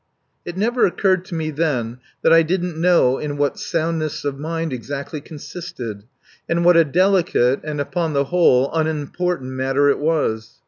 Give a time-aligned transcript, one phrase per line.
[0.45, 4.73] It never occurred to me then that I didn't know in what soundness of mind
[4.73, 6.05] exactly consisted
[6.49, 10.59] and what a delicate and, upon the whole, unimportant matter it was.